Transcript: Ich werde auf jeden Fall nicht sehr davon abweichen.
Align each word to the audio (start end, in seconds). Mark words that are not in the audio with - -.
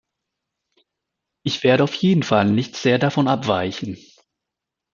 Ich 1.43 1.63
werde 1.63 1.83
auf 1.83 1.93
jeden 1.93 2.23
Fall 2.23 2.45
nicht 2.49 2.75
sehr 2.75 2.97
davon 2.97 3.27
abweichen. 3.27 3.99